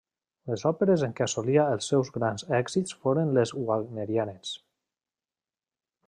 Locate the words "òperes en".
0.69-1.11